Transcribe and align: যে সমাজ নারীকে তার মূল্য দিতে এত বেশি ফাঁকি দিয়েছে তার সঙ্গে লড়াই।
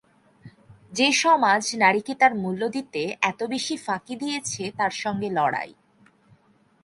যে 0.91 1.07
সমাজ 1.13 1.63
নারীকে 1.75 2.13
তার 2.15 2.33
মূল্য 2.35 2.61
দিতে 2.67 3.01
এত 3.21 3.39
বেশি 3.43 3.75
ফাঁকি 3.77 4.15
দিয়েছে 4.15 4.63
তার 4.77 4.93
সঙ্গে 4.93 5.29
লড়াই। 5.29 5.71